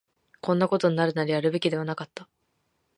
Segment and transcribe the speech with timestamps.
[0.41, 2.27] こんなことになるなら、やるべきではなかった